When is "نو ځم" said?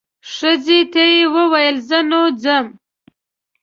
2.09-2.65